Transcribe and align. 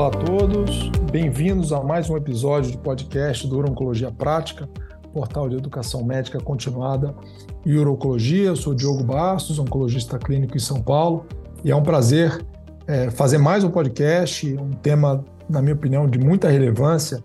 Olá 0.00 0.08
a 0.08 0.12
todos, 0.12 0.88
bem-vindos 1.12 1.74
a 1.74 1.82
mais 1.82 2.08
um 2.08 2.16
episódio 2.16 2.72
do 2.72 2.78
podcast 2.78 3.46
do 3.46 3.58
Urologia 3.58 4.10
Prática, 4.10 4.66
portal 5.12 5.46
de 5.46 5.56
educação 5.56 6.02
médica 6.02 6.40
continuada 6.40 7.14
e 7.66 7.76
urologia. 7.76 8.46
Eu 8.46 8.56
sou 8.56 8.74
Diogo 8.74 9.04
Bastos, 9.04 9.58
oncologista 9.58 10.18
clínico 10.18 10.56
em 10.56 10.58
São 10.58 10.80
Paulo, 10.80 11.26
e 11.62 11.70
é 11.70 11.76
um 11.76 11.82
prazer 11.82 12.42
é, 12.86 13.10
fazer 13.10 13.36
mais 13.36 13.62
um 13.62 13.68
podcast, 13.68 14.50
um 14.54 14.70
tema, 14.70 15.22
na 15.46 15.60
minha 15.60 15.74
opinião, 15.74 16.08
de 16.08 16.18
muita 16.18 16.48
relevância. 16.48 17.22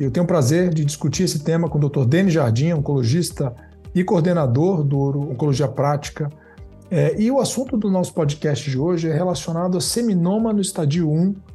Eu 0.00 0.10
tenho 0.10 0.24
o 0.24 0.26
prazer 0.26 0.74
de 0.74 0.84
discutir 0.84 1.22
esse 1.22 1.44
tema 1.44 1.68
com 1.68 1.78
o 1.78 1.88
Dr. 1.88 2.04
Denis 2.04 2.34
Jardim, 2.34 2.72
oncologista 2.72 3.54
e 3.94 4.02
coordenador 4.02 4.82
do 4.82 5.30
Oncologia 5.30 5.68
Prática. 5.68 6.28
É, 6.90 7.14
e 7.16 7.30
o 7.30 7.38
assunto 7.38 7.76
do 7.76 7.88
nosso 7.88 8.12
podcast 8.12 8.68
de 8.68 8.76
hoje 8.76 9.08
é 9.08 9.14
relacionado 9.14 9.78
a 9.78 9.80
seminoma 9.80 10.52
no 10.52 10.60
estadio 10.60 11.08
1 11.08 11.47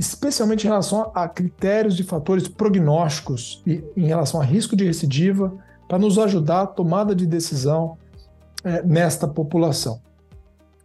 especialmente 0.00 0.64
em 0.64 0.70
relação 0.70 1.12
a 1.14 1.28
critérios 1.28 2.00
e 2.00 2.02
fatores 2.02 2.48
prognósticos 2.48 3.62
e 3.66 3.84
em 3.94 4.06
relação 4.06 4.40
a 4.40 4.44
risco 4.44 4.74
de 4.74 4.86
recidiva, 4.86 5.52
para 5.86 5.98
nos 5.98 6.18
ajudar 6.18 6.62
a 6.62 6.66
tomada 6.66 7.14
de 7.14 7.26
decisão 7.26 7.98
é, 8.64 8.82
nesta 8.82 9.28
população. 9.28 10.00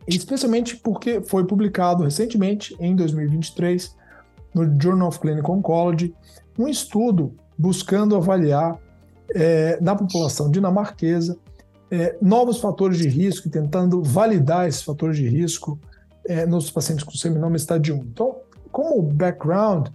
Especialmente 0.05 0.75
porque 0.75 1.21
foi 1.21 1.45
publicado 1.45 2.03
recentemente, 2.03 2.75
em 2.77 2.93
2023, 2.93 3.95
no 4.53 4.81
Journal 4.81 5.07
of 5.07 5.19
Clinical 5.21 5.55
Oncology, 5.55 6.13
um 6.59 6.67
estudo 6.67 7.33
buscando 7.57 8.17
avaliar 8.17 8.77
é, 9.33 9.79
na 9.79 9.95
população 9.95 10.51
dinamarquesa 10.51 11.37
é, 11.89 12.17
novos 12.21 12.57
fatores 12.57 12.97
de 12.97 13.07
risco 13.07 13.47
e 13.47 13.51
tentando 13.51 14.03
validar 14.03 14.67
esses 14.67 14.81
fatores 14.81 15.15
de 15.15 15.29
risco 15.29 15.79
é, 16.27 16.45
nos 16.45 16.69
pacientes 16.69 17.05
com 17.05 17.11
seminoma 17.11 17.55
estádio 17.55 17.95
1. 17.95 17.97
Então, 17.99 18.35
como 18.75 19.01
background, 19.01 19.87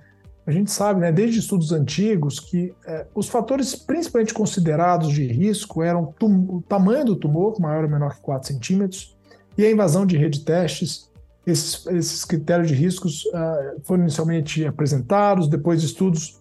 a 0.46 0.50
gente 0.50 0.70
sabe, 0.70 1.00
né, 1.00 1.12
desde 1.12 1.38
estudos 1.38 1.70
antigos, 1.70 2.40
que 2.40 2.72
é, 2.86 3.06
os 3.14 3.28
fatores 3.28 3.74
principalmente 3.74 4.32
considerados 4.32 5.12
de 5.12 5.26
risco 5.26 5.82
eram 5.82 6.14
o 6.22 6.62
tamanho 6.66 7.04
do 7.04 7.14
tumor, 7.14 7.60
maior 7.60 7.84
ou 7.84 7.90
menor 7.90 8.14
que 8.14 8.22
4 8.22 8.48
centímetros, 8.48 9.14
e 9.58 9.66
a 9.66 9.70
invasão 9.70 10.06
de 10.06 10.16
rede 10.16 10.40
testes. 10.40 11.10
Esses, 11.46 11.86
esses 11.88 12.24
critérios 12.24 12.68
de 12.68 12.74
riscos 12.74 13.26
uh, 13.26 13.80
foram 13.82 14.04
inicialmente 14.04 14.64
apresentados, 14.64 15.46
depois 15.46 15.82
estudos, 15.82 16.40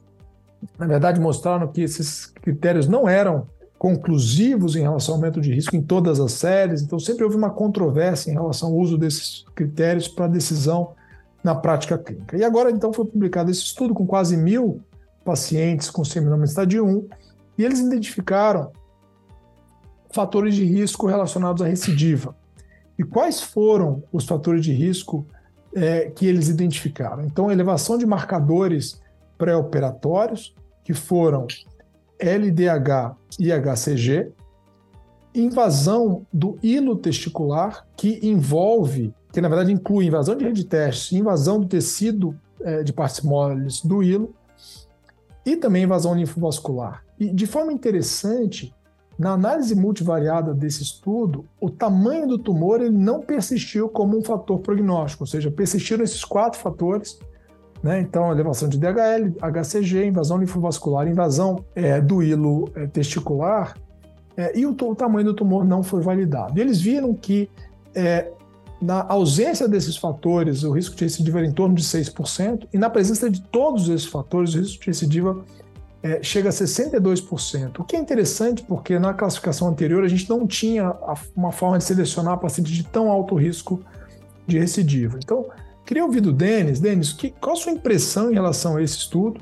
na 0.77 0.87
verdade, 0.87 1.19
mostraram 1.19 1.67
que 1.67 1.81
esses 1.81 2.27
critérios 2.27 2.87
não 2.87 3.07
eram 3.07 3.47
conclusivos 3.77 4.77
em 4.77 4.81
relação 4.81 5.15
ao 5.15 5.19
aumento 5.19 5.41
de 5.41 5.53
risco 5.53 5.75
em 5.75 5.81
todas 5.81 6.21
as 6.21 6.31
séries, 6.31 6.81
então 6.81 6.99
sempre 6.99 7.25
houve 7.25 7.35
uma 7.35 7.49
controvérsia 7.49 8.31
em 8.31 8.33
relação 8.33 8.69
ao 8.69 8.75
uso 8.75 8.97
desses 8.97 9.43
critérios 9.53 10.07
para 10.07 10.27
decisão 10.27 10.93
na 11.43 11.55
prática 11.55 11.97
clínica. 11.97 12.37
E 12.37 12.43
agora, 12.43 12.71
então, 12.71 12.91
foi 12.91 13.05
publicado 13.05 13.49
esse 13.49 13.61
estudo 13.61 13.93
com 13.93 14.05
quase 14.05 14.35
mil 14.35 14.81
pacientes 15.23 15.89
com 15.89 16.03
seminoma 16.03 16.45
estádio 16.45 16.85
1 16.85 17.07
e 17.57 17.65
eles 17.65 17.79
identificaram 17.79 18.71
fatores 20.11 20.55
de 20.55 20.63
risco 20.63 21.07
relacionados 21.07 21.61
à 21.61 21.67
recidiva. 21.67 22.35
E 22.97 23.03
quais 23.03 23.41
foram 23.41 24.03
os 24.11 24.25
fatores 24.25 24.63
de 24.63 24.73
risco 24.73 25.25
é, 25.75 26.09
que 26.09 26.25
eles 26.25 26.49
identificaram? 26.49 27.23
Então, 27.23 27.51
elevação 27.51 27.97
de 27.97 28.05
marcadores 28.05 28.99
pré-operatórios, 29.37 30.53
que 30.83 30.93
foram 30.93 31.47
LDH 32.19 33.15
e 33.39 33.51
HCG, 33.51 34.31
invasão 35.33 36.25
do 36.33 36.57
hilo 36.61 36.95
testicular, 36.95 37.85
que 37.95 38.19
envolve 38.23 39.13
que 39.31 39.41
na 39.41 39.47
verdade 39.47 39.71
inclui 39.71 40.05
invasão 40.05 40.35
de 40.35 40.45
rede 40.45 40.63
de 40.63 40.67
testes, 40.67 41.11
invasão 41.11 41.59
do 41.59 41.67
tecido 41.67 42.35
é, 42.61 42.83
de 42.83 42.91
partes 42.91 43.21
moles 43.21 43.81
do 43.81 44.03
hilo 44.03 44.33
e 45.45 45.55
também 45.55 45.83
invasão 45.83 46.15
linfovascular. 46.15 47.03
E 47.19 47.29
de 47.29 47.45
forma 47.45 47.71
interessante, 47.71 48.73
na 49.17 49.31
análise 49.33 49.75
multivariada 49.75 50.53
desse 50.53 50.81
estudo, 50.81 51.45
o 51.59 51.69
tamanho 51.69 52.27
do 52.27 52.37
tumor 52.37 52.81
ele 52.81 52.97
não 52.97 53.19
persistiu 53.19 53.89
como 53.89 54.17
um 54.17 54.23
fator 54.23 54.59
prognóstico, 54.59 55.23
ou 55.23 55.27
seja, 55.27 55.51
persistiram 55.51 56.03
esses 56.03 56.23
quatro 56.23 56.59
fatores, 56.59 57.19
né? 57.83 57.99
então 57.99 58.31
elevação 58.31 58.69
de 58.69 58.77
DHL, 58.77 59.35
HCG, 59.41 60.05
invasão 60.05 60.37
linfovascular, 60.37 61.07
invasão 61.07 61.65
é, 61.75 61.99
do 61.99 62.23
hilo 62.23 62.69
é, 62.75 62.87
testicular, 62.87 63.75
é, 64.37 64.57
e 64.57 64.65
o, 64.65 64.71
o, 64.71 64.95
tamanho 64.95 65.25
do 65.25 65.33
tumor 65.33 65.65
não 65.65 65.83
foi 65.83 66.01
validado. 66.01 66.57
E 66.57 66.61
eles 66.61 66.79
viram 66.79 67.13
que 67.13 67.49
é, 67.93 68.31
na 68.81 69.05
ausência 69.09 69.67
desses 69.67 69.97
fatores, 69.97 70.63
o 70.63 70.71
risco 70.71 70.95
de 70.95 71.03
recidiva 71.03 71.39
era 71.39 71.47
em 71.47 71.51
torno 71.51 71.75
de 71.75 71.83
6%, 71.83 72.67
e 72.73 72.77
na 72.77 72.89
presença 72.89 73.29
de 73.29 73.41
todos 73.41 73.89
esses 73.89 74.07
fatores, 74.07 74.55
o 74.55 74.59
risco 74.59 74.79
de 74.79 74.87
recidiva 74.87 75.43
é, 76.01 76.23
chega 76.23 76.49
a 76.49 76.51
62%. 76.51 77.79
O 77.79 77.83
que 77.83 77.95
é 77.95 77.99
interessante 77.99 78.63
porque 78.63 78.97
na 78.97 79.13
classificação 79.13 79.67
anterior 79.67 80.03
a 80.03 80.07
gente 80.07 80.29
não 80.29 80.47
tinha 80.47 80.95
uma 81.35 81.51
forma 81.51 81.77
de 81.77 81.83
selecionar 81.83 82.37
pacientes 82.37 82.71
de 82.71 82.83
tão 82.83 83.11
alto 83.11 83.35
risco 83.35 83.81
de 84.47 84.57
recidiva. 84.57 85.19
Então, 85.21 85.45
queria 85.85 86.05
ouvir 86.05 86.21
do 86.21 86.31
Denis. 86.31 86.79
Denis, 86.79 87.11
que, 87.11 87.31
qual 87.31 87.55
a 87.55 87.59
sua 87.59 87.73
impressão 87.73 88.31
em 88.31 88.33
relação 88.33 88.77
a 88.77 88.83
esse 88.83 88.97
estudo 88.97 89.41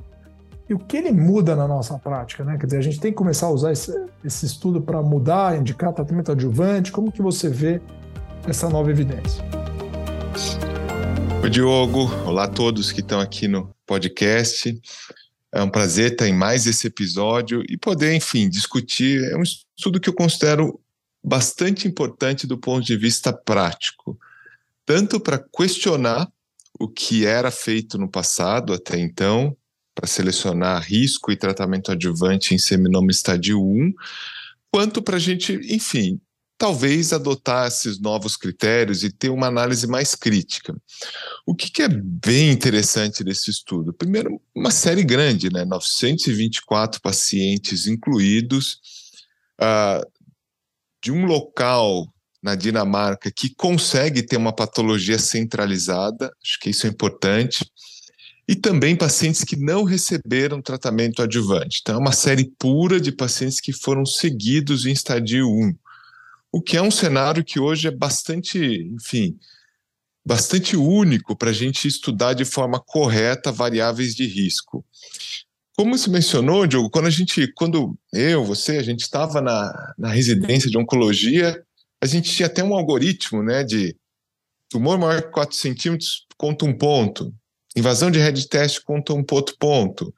e 0.67 0.73
o 0.73 0.79
que 0.79 0.97
ele 0.97 1.11
muda 1.11 1.55
na 1.55 1.67
nossa 1.67 1.97
prática? 1.99 2.43
Né? 2.43 2.57
Quer 2.57 2.65
dizer, 2.65 2.77
a 2.79 2.81
gente 2.81 2.99
tem 2.99 3.11
que 3.11 3.17
começar 3.17 3.45
a 3.45 3.51
usar 3.51 3.71
esse, 3.71 3.93
esse 4.25 4.47
estudo 4.47 4.81
para 4.81 5.01
mudar, 5.03 5.57
indicar 5.57 5.93
tratamento 5.93 6.31
adjuvante. 6.31 6.91
Como 6.91 7.11
que 7.11 7.21
você 7.21 7.49
vê 7.49 7.79
essa 8.47 8.69
nova 8.69 8.89
evidência. 8.89 9.43
Oi, 11.43 11.49
Diogo. 11.49 12.09
Olá 12.25 12.45
a 12.45 12.47
todos 12.47 12.91
que 12.91 13.01
estão 13.01 13.19
aqui 13.19 13.47
no 13.47 13.75
podcast. 13.85 14.79
É 15.53 15.61
um 15.61 15.69
prazer 15.69 16.13
estar 16.13 16.27
em 16.27 16.33
mais 16.33 16.65
esse 16.65 16.87
episódio 16.87 17.61
e 17.69 17.77
poder, 17.77 18.13
enfim, 18.13 18.49
discutir. 18.49 19.21
É 19.31 19.35
um 19.35 19.43
estudo 19.43 19.99
que 19.99 20.09
eu 20.09 20.13
considero 20.13 20.79
bastante 21.23 21.87
importante 21.87 22.47
do 22.47 22.57
ponto 22.57 22.85
de 22.85 22.95
vista 22.95 23.33
prático, 23.33 24.17
tanto 24.85 25.19
para 25.19 25.37
questionar 25.37 26.27
o 26.79 26.87
que 26.87 27.25
era 27.25 27.51
feito 27.51 27.97
no 27.97 28.09
passado 28.09 28.71
até 28.71 28.97
então, 28.97 29.55
para 29.93 30.07
selecionar 30.07 30.83
risco 30.83 31.31
e 31.31 31.35
tratamento 31.35 31.91
adjuvante 31.91 32.53
em 32.53 32.57
seminoma 32.57 33.11
estádio 33.11 33.61
1, 33.61 33.93
quanto 34.71 35.01
para 35.01 35.17
a 35.17 35.19
gente, 35.19 35.53
enfim, 35.73 36.21
talvez 36.57 37.13
adotar 37.13 37.67
esses 37.67 37.99
novos 37.99 38.35
critérios 38.35 39.03
e 39.03 39.11
ter 39.11 39.29
uma 39.29 39.47
análise 39.47 39.85
mais 39.85 40.15
crítica. 40.15 40.75
O 41.45 41.53
que, 41.53 41.69
que, 41.69 41.83
é 41.83 41.87
bem 41.87 42.49
interessante 42.51 43.23
desse 43.23 43.51
estudo? 43.51 43.93
Primeiro, 43.93 44.41
uma 44.55 44.71
série 44.71 45.03
grande, 45.03 45.51
né? 45.51 45.63
924 45.63 46.99
pacientes 46.99 47.85
incluídos, 47.85 48.79
uh, 49.61 50.05
de 51.03 51.11
um 51.11 51.25
local 51.25 52.11
na 52.41 52.55
Dinamarca 52.55 53.31
que 53.31 53.53
consegue 53.53 54.23
ter 54.23 54.37
uma 54.37 54.53
patologia 54.53 55.19
centralizada, 55.19 56.31
acho 56.43 56.59
que 56.59 56.71
isso 56.71 56.87
é 56.87 56.89
importante, 56.89 57.69
e 58.47 58.55
também 58.55 58.95
pacientes 58.95 59.43
que 59.43 59.57
não 59.57 59.83
receberam 59.83 60.61
tratamento 60.61 61.21
adjuvante. 61.21 61.79
Então, 61.81 61.95
é 61.95 61.99
uma 61.99 62.13
série 62.13 62.49
pura 62.57 62.99
de 62.99 63.11
pacientes 63.11 63.59
que 63.59 63.73
foram 63.73 64.05
seguidos 64.05 64.85
em 64.85 64.91
estadio 64.91 65.47
1 65.47 65.75
o 66.57 66.61
que 66.61 66.75
é 66.75 66.81
um 66.81 66.89
cenário 66.89 67.45
que 67.45 67.59
hoje 67.59 67.87
é 67.87 67.91
bastante, 67.91 68.57
enfim, 68.91 69.37
bastante 70.25 70.75
único 70.75 71.35
para 71.35 71.51
a 71.51 71.53
gente 71.53 71.87
estudar 71.87 72.33
de 72.33 72.45
forma 72.45 72.79
correta 72.79 73.51
variáveis 73.51 74.15
de 74.15 74.25
risco. 74.25 74.83
Como 75.77 75.95
se 75.95 76.09
mencionou, 76.09 76.65
Diogo, 76.65 76.89
quando 76.89 77.05
a 77.05 77.11
gente, 77.11 77.53
quando 77.53 77.95
eu, 78.11 78.43
você, 78.43 78.77
a 78.77 78.81
gente 78.81 79.01
estava 79.01 79.39
na, 79.39 79.93
na 79.99 80.09
residência 80.09 80.67
de 80.67 80.79
oncologia, 80.79 81.63
a 82.01 82.07
gente 82.07 82.31
tinha 82.31 82.47
até 82.47 82.63
um 82.63 82.73
algoritmo, 82.73 83.43
né, 83.43 83.63
de 83.63 83.95
tumor 84.67 84.97
maior 84.97 85.21
que 85.21 85.29
4 85.29 85.55
centímetros 85.55 86.25
conta 86.39 86.65
um 86.65 86.75
ponto, 86.75 87.31
invasão 87.75 88.09
de 88.09 88.17
red 88.17 88.47
test 88.47 88.81
conta 88.81 89.13
um 89.13 89.23
outro 89.29 89.55
ponto, 89.59 90.11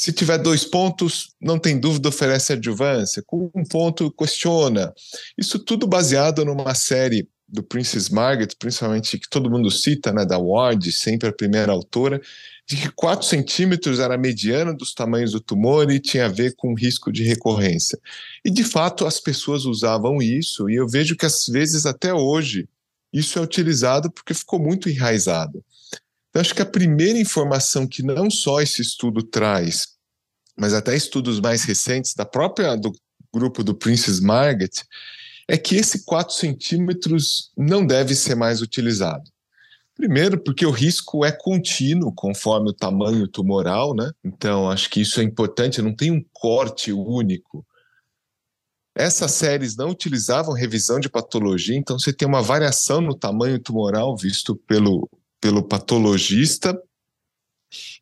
se 0.00 0.14
tiver 0.14 0.38
dois 0.38 0.64
pontos, 0.64 1.34
não 1.38 1.58
tem 1.58 1.78
dúvida, 1.78 2.08
oferece 2.08 2.54
adjuvância. 2.54 3.22
Com 3.26 3.50
um 3.54 3.62
ponto, 3.62 4.10
questiona. 4.10 4.94
Isso 5.36 5.58
tudo 5.58 5.86
baseado 5.86 6.42
numa 6.42 6.74
série 6.74 7.28
do 7.46 7.62
Princess 7.62 8.08
Margaret, 8.08 8.48
principalmente 8.58 9.18
que 9.18 9.28
todo 9.28 9.50
mundo 9.50 9.70
cita, 9.70 10.10
né, 10.10 10.24
da 10.24 10.38
Ward, 10.38 10.90
sempre 10.90 11.28
a 11.28 11.32
primeira 11.34 11.70
autora, 11.70 12.18
de 12.66 12.76
que 12.76 12.88
4 12.88 13.26
centímetros 13.26 14.00
era 14.00 14.14
a 14.14 14.18
mediana 14.18 14.72
dos 14.72 14.94
tamanhos 14.94 15.32
do 15.32 15.40
tumor 15.40 15.90
e 15.90 16.00
tinha 16.00 16.24
a 16.24 16.28
ver 16.28 16.54
com 16.56 16.72
risco 16.72 17.12
de 17.12 17.22
recorrência. 17.22 17.98
E, 18.42 18.50
de 18.50 18.64
fato, 18.64 19.04
as 19.04 19.20
pessoas 19.20 19.66
usavam 19.66 20.22
isso, 20.22 20.70
e 20.70 20.76
eu 20.76 20.88
vejo 20.88 21.14
que, 21.14 21.26
às 21.26 21.46
vezes, 21.46 21.84
até 21.84 22.14
hoje, 22.14 22.66
isso 23.12 23.38
é 23.38 23.42
utilizado 23.42 24.10
porque 24.10 24.32
ficou 24.32 24.58
muito 24.58 24.88
enraizado. 24.88 25.62
Então, 26.30 26.40
acho 26.40 26.54
que 26.54 26.62
a 26.62 26.66
primeira 26.66 27.18
informação 27.18 27.86
que 27.86 28.02
não 28.02 28.30
só 28.30 28.60
esse 28.60 28.80
estudo 28.80 29.22
traz, 29.22 29.88
mas 30.56 30.72
até 30.72 30.96
estudos 30.96 31.40
mais 31.40 31.64
recentes 31.64 32.14
da 32.14 32.24
própria 32.24 32.76
do 32.76 32.92
grupo 33.32 33.64
do 33.64 33.74
Princess 33.74 34.20
Margaret, 34.20 34.70
é 35.48 35.58
que 35.58 35.76
esse 35.76 36.04
4 36.04 36.34
centímetros 36.34 37.50
não 37.56 37.84
deve 37.84 38.14
ser 38.14 38.36
mais 38.36 38.62
utilizado. 38.62 39.24
Primeiro, 39.96 40.42
porque 40.42 40.64
o 40.64 40.70
risco 40.70 41.24
é 41.24 41.32
contínuo 41.32 42.12
conforme 42.14 42.70
o 42.70 42.74
tamanho 42.74 43.26
tumoral, 43.28 43.94
né? 43.94 44.10
Então, 44.24 44.70
acho 44.70 44.88
que 44.88 45.00
isso 45.00 45.20
é 45.20 45.24
importante, 45.24 45.82
não 45.82 45.94
tem 45.94 46.10
um 46.10 46.24
corte 46.32 46.92
único. 46.92 47.66
Essas 48.94 49.32
séries 49.32 49.76
não 49.76 49.90
utilizavam 49.90 50.54
revisão 50.54 51.00
de 51.00 51.08
patologia, 51.08 51.76
então 51.76 51.98
você 51.98 52.12
tem 52.12 52.26
uma 52.26 52.42
variação 52.42 53.00
no 53.00 53.14
tamanho 53.14 53.58
tumoral 53.58 54.16
visto 54.16 54.56
pelo, 54.56 55.08
pelo 55.40 55.62
patologista, 55.62 56.78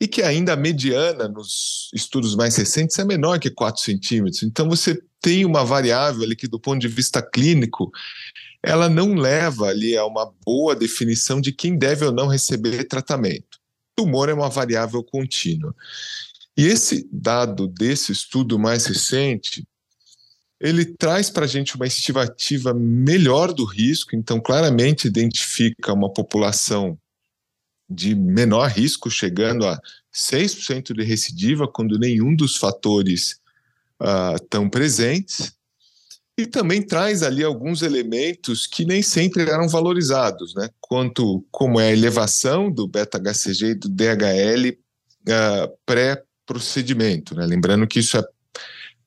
e 0.00 0.08
que 0.08 0.22
ainda 0.22 0.54
a 0.54 0.56
mediana 0.56 1.28
nos 1.28 1.90
estudos 1.94 2.34
mais 2.34 2.56
recentes 2.56 2.98
é 2.98 3.04
menor 3.04 3.38
que 3.38 3.50
4 3.50 3.82
centímetros. 3.82 4.42
Então 4.42 4.68
você 4.68 5.00
tem 5.20 5.44
uma 5.44 5.64
variável 5.64 6.22
ali 6.22 6.34
que, 6.34 6.48
do 6.48 6.58
ponto 6.58 6.80
de 6.80 6.88
vista 6.88 7.20
clínico, 7.20 7.90
ela 8.62 8.88
não 8.88 9.14
leva 9.14 9.66
ali 9.66 9.96
a 9.96 10.06
uma 10.06 10.32
boa 10.44 10.74
definição 10.74 11.40
de 11.40 11.52
quem 11.52 11.76
deve 11.76 12.04
ou 12.04 12.12
não 12.12 12.28
receber 12.28 12.84
tratamento. 12.84 13.58
Tumor 13.94 14.28
é 14.28 14.34
uma 14.34 14.48
variável 14.48 15.02
contínua. 15.02 15.74
E 16.56 16.64
esse 16.64 17.08
dado 17.12 17.68
desse 17.68 18.10
estudo 18.10 18.58
mais 18.58 18.86
recente, 18.86 19.66
ele 20.60 20.84
traz 20.84 21.30
para 21.30 21.44
a 21.44 21.48
gente 21.48 21.76
uma 21.76 21.86
estimativa 21.86 22.74
melhor 22.74 23.52
do 23.52 23.64
risco, 23.64 24.16
então 24.16 24.40
claramente 24.40 25.06
identifica 25.06 25.92
uma 25.92 26.12
população 26.12 26.98
de 27.88 28.14
menor 28.14 28.68
risco, 28.70 29.10
chegando 29.10 29.66
a 29.66 29.80
6% 30.14 30.92
de 30.94 31.02
recidiva, 31.02 31.66
quando 31.66 31.98
nenhum 31.98 32.34
dos 32.34 32.56
fatores 32.56 33.40
estão 34.40 34.66
uh, 34.66 34.70
presentes 34.70 35.52
e 36.38 36.46
também 36.46 36.80
traz 36.80 37.24
ali 37.24 37.42
alguns 37.42 37.82
elementos 37.82 38.64
que 38.64 38.84
nem 38.84 39.02
sempre 39.02 39.42
eram 39.42 39.68
valorizados, 39.68 40.54
né? 40.54 40.68
Quanto 40.80 41.44
como 41.50 41.80
é 41.80 41.88
a 41.88 41.92
elevação 41.92 42.70
do 42.70 42.86
beta-HCG 42.86 43.70
e 43.70 43.74
do 43.74 43.88
DHL 43.88 44.68
uh, 44.68 45.32
ah, 45.32 45.68
pré-procedimento, 45.84 47.34
né? 47.34 47.44
Lembrando 47.44 47.88
que 47.88 47.98
isso 47.98 48.16
é 48.16 48.22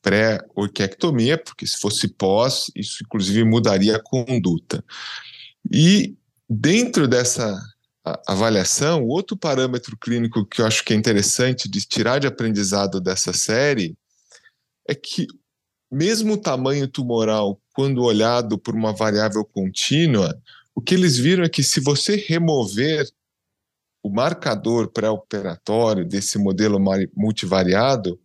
pré-orquiectomia, 0.02 1.38
porque 1.38 1.66
se 1.66 1.78
fosse 1.78 2.10
pós, 2.10 2.70
isso 2.76 3.02
inclusive 3.02 3.46
mudaria 3.46 3.96
a 3.96 4.04
conduta. 4.04 4.84
E 5.72 6.16
dentro 6.50 7.08
dessa 7.08 7.58
avaliação, 8.28 9.06
outro 9.06 9.38
parâmetro 9.38 9.98
clínico 9.98 10.46
que 10.46 10.62
eu 10.62 10.66
acho 10.66 10.84
que 10.84 10.94
é 10.94 10.96
interessante 10.96 11.70
de 11.70 11.82
tirar 11.82 12.20
de 12.20 12.28
aprendizado 12.28 13.00
dessa 13.00 13.34
série 13.34 13.96
é 14.88 14.96
que 14.96 15.28
mesmo 15.92 16.34
o 16.34 16.38
tamanho 16.38 16.88
tumoral, 16.88 17.62
quando 17.74 18.02
olhado 18.02 18.58
por 18.58 18.74
uma 18.74 18.94
variável 18.94 19.44
contínua, 19.44 20.42
o 20.74 20.82
que 20.82 20.96
eles 20.96 21.18
viram 21.18 21.44
é 21.44 21.50
que 21.50 21.64
se 21.64 21.82
você 21.82 22.16
remover 22.16 23.06
o 24.02 24.10
marcador 24.10 24.88
pré-operatório 24.88 26.06
desse 26.06 26.38
modelo 26.38 26.80
multivariado, 27.16 28.20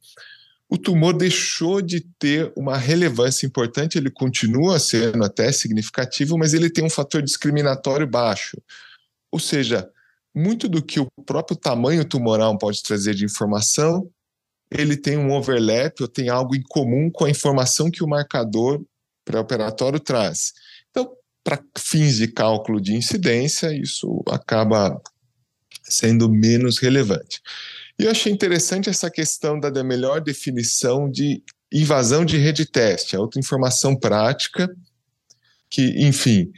o 0.69 0.79
tumor 0.79 1.13
deixou 1.13 1.81
de 1.81 2.01
ter 2.01 2.53
uma 2.57 2.77
relevância 2.77 3.47
importante, 3.47 3.99
ele 3.99 4.11
continua 4.11 4.79
sendo 4.79 5.25
até 5.25 5.53
significativo, 5.53 6.39
mas 6.39 6.55
ele 6.55 6.71
tem 6.71 6.85
um 6.85 6.91
fator 6.91 7.23
discriminatório 7.23 8.07
baixo. 8.07 8.57
Ou 9.37 9.41
seja, 9.41 9.89
muito 10.35 10.69
do 10.69 10.83
que 10.83 10.99
o 10.99 11.09
próprio 11.25 11.57
tamanho 11.57 12.05
tumoral 12.05 12.57
pode 12.59 12.83
trazer 12.83 13.15
de 13.15 13.25
informação 13.25 14.11
ele 14.71 14.97
tem 14.97 15.17
um 15.17 15.33
overlap 15.33 16.01
ou 16.01 16.09
tem 16.09 16.29
algo 16.29 16.55
em 16.55 16.63
comum 16.63 17.11
com 17.11 17.25
a 17.25 17.31
informação 17.31 17.91
que 17.91 18.03
o 18.03 18.09
marcador 18.09 18.85
pré-operatório 19.25 20.01
traz. 20.01 20.53
Então, 20.91 21.11
para 21.43 21.63
fins 21.79 22.17
de 22.17 22.29
cálculo 22.29 22.81
de 22.81 22.95
incidência, 22.95 23.73
isso 23.73 24.23
acaba 24.29 25.01
sendo 25.83 26.29
menos 26.29 26.79
relevante. 26.79 27.41
E 27.99 28.05
eu 28.05 28.11
achei 28.11 28.33
interessante 28.33 28.91
essa 28.91 29.11
questão 29.11 29.59
da 29.59 29.85
melhor 29.85 30.21
definição 30.21 31.09
de 31.09 31.43
invasão 31.73 32.25
de 32.25 32.37
rede 32.37 32.67
teste, 32.67 33.17
é 33.17 33.19
outra 33.19 33.41
informação 33.41 33.97
prática 33.97 34.69
que, 35.69 36.07
enfim, 36.07 36.53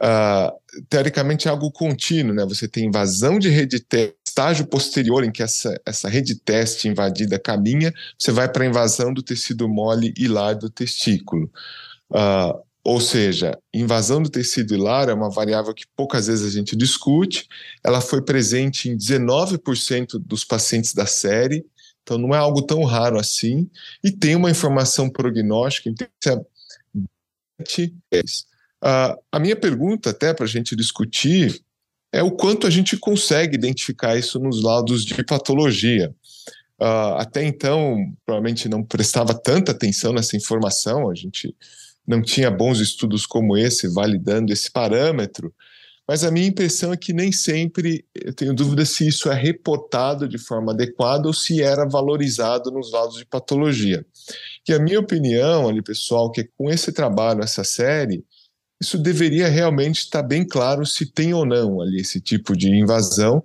uh, 0.00 0.52
teoricamente 0.88 1.48
é 1.48 1.50
algo 1.50 1.70
contínuo, 1.70 2.34
né? 2.34 2.44
Você 2.46 2.68
tem 2.68 2.86
invasão 2.86 3.38
de 3.38 3.48
rede 3.48 3.80
teste, 3.80 4.18
estágio 4.38 4.66
posterior 4.66 5.24
em 5.24 5.32
que 5.32 5.42
essa, 5.42 5.80
essa 5.84 6.08
rede 6.08 6.36
teste 6.36 6.86
invadida 6.86 7.38
caminha, 7.40 7.92
você 8.16 8.30
vai 8.30 8.48
para 8.48 8.62
a 8.62 8.66
invasão 8.66 9.12
do 9.12 9.20
tecido 9.20 9.68
mole 9.68 10.14
hilar 10.16 10.56
do 10.56 10.70
testículo. 10.70 11.50
Uh, 12.10 12.62
ou 12.84 13.00
seja, 13.00 13.58
invasão 13.74 14.22
do 14.22 14.30
tecido 14.30 14.74
hilar 14.74 15.08
é 15.08 15.12
uma 15.12 15.28
variável 15.28 15.74
que 15.74 15.84
poucas 15.96 16.28
vezes 16.28 16.46
a 16.46 16.56
gente 16.56 16.76
discute, 16.76 17.48
ela 17.84 18.00
foi 18.00 18.22
presente 18.22 18.88
em 18.88 18.96
19% 18.96 20.18
dos 20.18 20.44
pacientes 20.44 20.94
da 20.94 21.04
série, 21.04 21.66
então 22.02 22.16
não 22.16 22.32
é 22.32 22.38
algo 22.38 22.62
tão 22.62 22.84
raro 22.84 23.18
assim, 23.18 23.68
e 24.02 24.10
tem 24.10 24.36
uma 24.36 24.50
informação 24.50 25.10
prognóstica 25.10 25.90
interessante 25.90 26.46
Uh, 28.82 29.18
a 29.32 29.38
minha 29.40 29.56
pergunta, 29.56 30.10
até 30.10 30.32
para 30.32 30.44
a 30.44 30.48
gente 30.48 30.76
discutir, 30.76 31.60
é 32.12 32.22
o 32.22 32.30
quanto 32.30 32.66
a 32.66 32.70
gente 32.70 32.96
consegue 32.96 33.56
identificar 33.56 34.16
isso 34.16 34.38
nos 34.38 34.62
laudos 34.62 35.04
de 35.04 35.22
patologia. 35.24 36.14
Uh, 36.80 37.18
até 37.18 37.44
então, 37.44 37.96
provavelmente 38.24 38.68
não 38.68 38.84
prestava 38.84 39.34
tanta 39.34 39.72
atenção 39.72 40.12
nessa 40.12 40.36
informação, 40.36 41.10
a 41.10 41.14
gente 41.14 41.54
não 42.06 42.22
tinha 42.22 42.50
bons 42.50 42.78
estudos 42.80 43.26
como 43.26 43.56
esse 43.56 43.88
validando 43.88 44.52
esse 44.52 44.70
parâmetro, 44.70 45.52
mas 46.06 46.24
a 46.24 46.30
minha 46.30 46.46
impressão 46.46 46.90
é 46.90 46.96
que 46.96 47.12
nem 47.12 47.30
sempre 47.30 48.02
eu 48.14 48.32
tenho 48.32 48.54
dúvida 48.54 48.86
se 48.86 49.06
isso 49.06 49.30
é 49.30 49.34
reportado 49.34 50.26
de 50.26 50.38
forma 50.38 50.72
adequada 50.72 51.26
ou 51.26 51.34
se 51.34 51.60
era 51.62 51.86
valorizado 51.86 52.70
nos 52.70 52.90
laudos 52.92 53.18
de 53.18 53.26
patologia. 53.26 54.06
E 54.66 54.72
a 54.72 54.78
minha 54.78 55.00
opinião, 55.00 55.68
ali, 55.68 55.82
pessoal, 55.82 56.30
que 56.30 56.44
com 56.56 56.70
esse 56.70 56.92
trabalho, 56.92 57.42
essa 57.42 57.62
série, 57.62 58.24
isso 58.80 58.98
deveria 58.98 59.48
realmente 59.48 59.98
estar 59.98 60.22
bem 60.22 60.46
claro 60.46 60.86
se 60.86 61.06
tem 61.06 61.34
ou 61.34 61.44
não 61.44 61.80
ali 61.80 62.00
esse 62.00 62.20
tipo 62.20 62.56
de 62.56 62.70
invasão, 62.70 63.42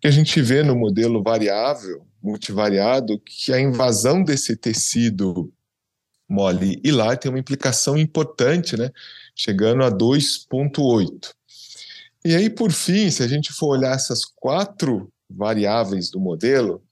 que 0.00 0.06
a 0.06 0.10
gente 0.10 0.40
vê 0.40 0.62
no 0.62 0.76
modelo 0.76 1.22
variável, 1.22 2.06
multivariado, 2.22 3.18
que 3.20 3.52
a 3.52 3.60
invasão 3.60 4.22
desse 4.22 4.56
tecido 4.56 5.52
mole 6.28 6.80
hilar 6.84 7.16
tem 7.18 7.30
uma 7.30 7.38
implicação 7.38 7.96
importante, 7.96 8.76
né? 8.76 8.90
chegando 9.34 9.84
a 9.84 9.90
2,8. 9.90 11.32
E 12.24 12.34
aí, 12.34 12.50
por 12.50 12.72
fim, 12.72 13.10
se 13.10 13.22
a 13.22 13.28
gente 13.28 13.52
for 13.52 13.68
olhar 13.68 13.94
essas 13.94 14.24
quatro 14.24 15.12
variáveis 15.30 16.10
do 16.10 16.18
modelo, 16.18 16.82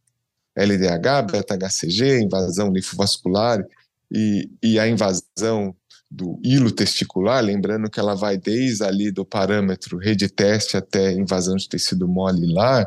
LDH, 0.57 1.33
beta-HCG, 1.33 2.21
invasão 2.21 2.73
linfovascular 2.73 3.65
e, 4.13 4.49
e 4.63 4.79
a 4.79 4.87
invasão 4.87 5.75
do 6.15 6.39
hilo 6.45 6.71
testicular, 6.71 7.43
lembrando 7.43 7.91
que 7.91 7.99
ela 7.99 8.15
vai 8.15 8.37
desde 8.37 8.85
ali 8.85 9.11
do 9.11 9.25
parâmetro 9.25 9.99
rede 9.99 10.29
teste 10.29 10.77
até 10.77 11.13
invasão 11.13 11.57
de 11.57 11.69
tecido 11.69 12.07
mole 12.07 12.53
lá, 12.53 12.87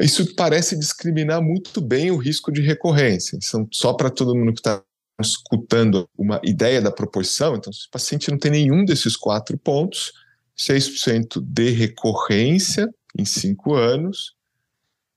isso 0.00 0.34
parece 0.34 0.78
discriminar 0.78 1.42
muito 1.42 1.80
bem 1.80 2.10
o 2.10 2.16
risco 2.16 2.50
de 2.50 2.62
recorrência. 2.62 3.36
Então, 3.36 3.68
só 3.70 3.92
para 3.92 4.08
todo 4.08 4.34
mundo 4.34 4.54
que 4.54 4.60
está 4.60 4.82
escutando 5.20 6.08
uma 6.16 6.40
ideia 6.42 6.80
da 6.80 6.90
proporção, 6.90 7.54
então, 7.54 7.72
se 7.72 7.86
o 7.86 7.90
paciente 7.90 8.30
não 8.30 8.38
tem 8.38 8.50
nenhum 8.50 8.84
desses 8.84 9.14
quatro 9.14 9.58
pontos, 9.58 10.12
6% 10.56 11.40
de 11.40 11.70
recorrência 11.70 12.88
em 13.18 13.26
cinco 13.26 13.74
anos, 13.74 14.34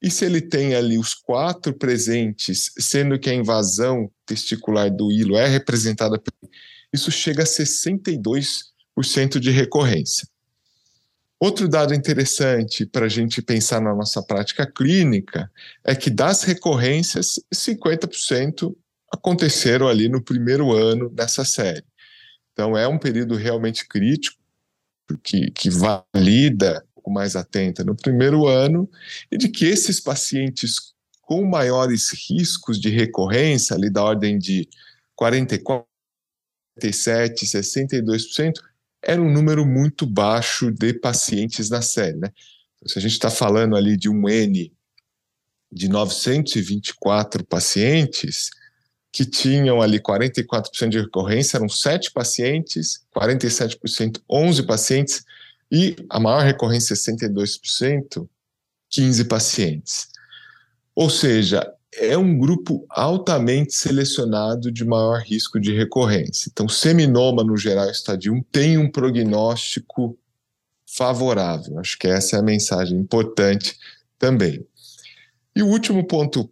e 0.01 0.11
se 0.11 0.25
ele 0.25 0.41
tem 0.41 0.75
ali 0.75 0.97
os 0.97 1.13
quatro 1.13 1.73
presentes, 1.73 2.71
sendo 2.77 3.17
que 3.17 3.29
a 3.29 3.33
invasão 3.33 4.11
testicular 4.25 4.93
do 4.93 5.11
hilo 5.11 5.37
é 5.37 5.47
representada 5.47 6.21
isso 6.95 7.11
chega 7.11 7.43
a 7.43 7.45
62% 7.45 9.39
de 9.39 9.51
recorrência. 9.51 10.27
Outro 11.39 11.67
dado 11.67 11.93
interessante 11.93 12.85
para 12.85 13.05
a 13.05 13.09
gente 13.09 13.41
pensar 13.41 13.81
na 13.81 13.93
nossa 13.93 14.23
prática 14.23 14.65
clínica 14.65 15.51
é 15.83 15.93
que 15.93 16.09
das 16.09 16.43
recorrências, 16.43 17.39
50% 17.53 18.75
aconteceram 19.11 19.87
ali 19.87 20.09
no 20.09 20.23
primeiro 20.23 20.71
ano 20.71 21.09
dessa 21.09 21.43
série. 21.43 21.83
Então, 22.53 22.77
é 22.77 22.87
um 22.87 22.97
período 22.97 23.35
realmente 23.35 23.85
crítico, 23.87 24.37
que, 25.21 25.51
que 25.51 25.69
valida 25.69 26.83
um 27.05 27.11
mais 27.11 27.35
atenta 27.35 27.83
no 27.83 27.95
primeiro 27.95 28.47
ano, 28.47 28.89
e 29.31 29.37
de 29.37 29.49
que 29.49 29.65
esses 29.65 29.99
pacientes 29.99 30.95
com 31.21 31.43
maiores 31.45 32.11
riscos 32.29 32.79
de 32.79 32.89
recorrência, 32.89 33.75
ali 33.75 33.89
da 33.89 34.03
ordem 34.03 34.37
de 34.37 34.67
44 35.15 35.85
67%, 36.81 37.35
62%, 37.43 38.53
era 39.01 39.21
um 39.21 39.31
número 39.31 39.65
muito 39.65 40.05
baixo 40.05 40.71
de 40.71 40.93
pacientes 40.93 41.69
na 41.69 41.81
série. 41.81 42.17
Né? 42.17 42.29
Então, 42.75 42.89
se 42.89 42.99
a 42.99 43.01
gente 43.01 43.13
está 43.13 43.29
falando 43.29 43.75
ali 43.75 43.95
de 43.95 44.09
um 44.09 44.27
N 44.27 44.71
de 45.71 45.87
924 45.89 47.45
pacientes, 47.45 48.49
que 49.11 49.25
tinham 49.25 49.81
ali 49.81 49.99
44% 49.99 50.89
de 50.89 50.99
recorrência, 50.99 51.57
eram 51.57 51.69
7 51.69 52.11
pacientes, 52.11 53.01
47%, 53.15 54.21
11 54.29 54.63
pacientes, 54.63 55.23
E 55.71 55.95
a 56.09 56.19
maior 56.19 56.43
recorrência, 56.43 56.95
62%, 56.95 58.27
15 58.89 59.25
pacientes. 59.25 60.07
Ou 60.93 61.09
seja, 61.09 61.74
é 61.97 62.17
um 62.17 62.37
grupo 62.37 62.85
altamente 62.89 63.73
selecionado 63.73 64.71
de 64.71 64.83
maior 64.83 65.21
risco 65.21 65.59
de 65.59 65.73
recorrência. 65.73 66.49
Então, 66.51 66.67
seminoma 66.67 67.43
no 67.43 67.57
geral 67.57 67.89
estádio 67.89 68.33
1 68.33 68.43
tem 68.51 68.77
um 68.77 68.89
prognóstico 68.89 70.17
favorável. 70.85 71.79
Acho 71.79 71.97
que 71.97 72.07
essa 72.07 72.35
é 72.35 72.39
a 72.39 72.43
mensagem 72.43 72.97
importante 72.97 73.77
também. 74.17 74.65
E 75.55 75.63
o 75.63 75.67
último 75.67 76.05
ponto 76.05 76.51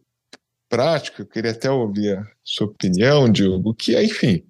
prático, 0.69 1.21
eu 1.21 1.25
queria 1.25 1.51
até 1.51 1.69
ouvir 1.69 2.17
a 2.17 2.25
sua 2.43 2.67
opinião, 2.67 3.29
Diogo, 3.29 3.73
que 3.73 3.95
é, 3.95 4.03
enfim, 4.03 4.43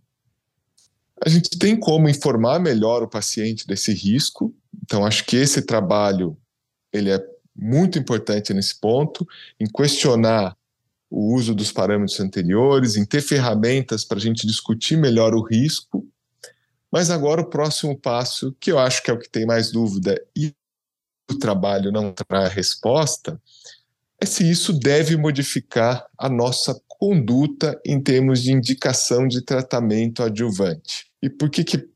a 1.26 1.30
gente 1.30 1.58
tem 1.58 1.76
como 1.76 2.10
informar 2.10 2.60
melhor 2.60 3.02
o 3.02 3.10
paciente 3.10 3.66
desse 3.66 3.94
risco. 3.94 4.54
Então, 4.84 5.06
acho 5.06 5.26
que 5.26 5.38
esse 5.38 5.62
trabalho 5.62 6.38
ele 6.92 7.10
é 7.10 7.24
muito 7.56 7.98
importante 7.98 8.54
nesse 8.54 8.80
ponto, 8.80 9.28
em 9.60 9.66
questionar 9.66 10.56
o 11.14 11.32
uso 11.36 11.54
dos 11.54 11.72
parâmetros 11.72 12.20
anteriores, 12.20 12.96
em 12.96 13.06
ter 13.06 13.22
ferramentas 13.22 14.04
para 14.04 14.18
a 14.18 14.22
gente 14.22 14.48
discutir 14.48 14.98
melhor 14.98 15.36
o 15.36 15.44
risco. 15.44 16.04
Mas 16.92 17.12
agora 17.12 17.40
o 17.40 17.50
próximo 17.50 17.96
passo, 17.96 18.52
que 18.60 18.72
eu 18.72 18.80
acho 18.80 19.04
que 19.04 19.12
é 19.12 19.14
o 19.14 19.20
que 19.20 19.30
tem 19.30 19.46
mais 19.46 19.72
dúvida 19.72 20.20
e 20.36 20.52
o 21.30 21.36
trabalho 21.36 21.92
não 21.92 22.12
traz 22.12 22.52
resposta, 22.52 23.40
é 24.20 24.26
se 24.26 24.50
isso 24.50 24.74
deve 24.74 25.16
modificar 25.16 26.04
a 26.18 26.28
nossa 26.28 26.82
conduta 26.88 27.80
em 27.86 28.02
termos 28.02 28.42
de 28.42 28.52
indicação 28.52 29.28
de 29.28 29.44
tratamento 29.44 30.24
adjuvante. 30.24 31.12
E 31.22 31.30
por 31.30 31.48
que, 31.52 31.64
que 31.64 31.88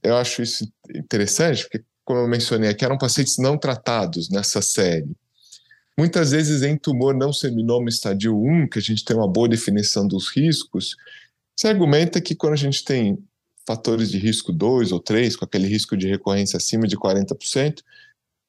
eu 0.00 0.16
acho 0.16 0.42
isso 0.42 0.72
interessante? 0.94 1.64
Porque, 1.64 1.84
como 2.04 2.20
eu 2.20 2.28
mencionei 2.28 2.70
aqui, 2.70 2.84
eram 2.84 2.98
pacientes 2.98 3.36
não 3.36 3.58
tratados 3.58 4.30
nessa 4.30 4.62
série. 4.62 5.10
Muitas 5.98 6.32
vezes, 6.32 6.62
em 6.62 6.76
tumor 6.76 7.14
não 7.14 7.32
seminoma 7.32 7.88
estadio 7.88 8.36
1, 8.36 8.68
que 8.68 8.78
a 8.78 8.82
gente 8.82 9.04
tem 9.04 9.16
uma 9.16 9.28
boa 9.28 9.48
definição 9.48 10.06
dos 10.06 10.28
riscos, 10.28 10.96
se 11.58 11.68
argumenta 11.68 12.20
que 12.20 12.34
quando 12.34 12.54
a 12.54 12.56
gente 12.56 12.84
tem 12.84 13.18
fatores 13.66 14.10
de 14.10 14.18
risco 14.18 14.52
2 14.52 14.90
ou 14.90 15.00
3, 15.00 15.36
com 15.36 15.44
aquele 15.44 15.68
risco 15.68 15.96
de 15.96 16.08
recorrência 16.08 16.56
acima 16.56 16.86
de 16.88 16.96
40%, 16.96 17.80